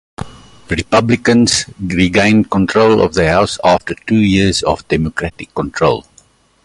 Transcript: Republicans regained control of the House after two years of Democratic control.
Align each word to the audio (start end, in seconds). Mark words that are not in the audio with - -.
Republicans 0.69 1.65
regained 1.79 2.49
control 2.49 3.03
of 3.03 3.13
the 3.13 3.27
House 3.29 3.59
after 3.63 3.93
two 3.93 4.15
years 4.15 4.63
of 4.63 4.87
Democratic 4.87 5.53
control. 5.53 6.03